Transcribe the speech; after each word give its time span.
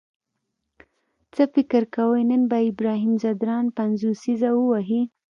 څه 1.33 1.43
فکر 1.53 1.83
کوئ 1.95 2.21
نن 2.29 2.41
به 2.51 2.57
ابراهیم 2.69 3.13
ځدراڼ 3.21 3.65
پنځوسیزه 3.77 4.49
ووهي؟ 4.55 5.01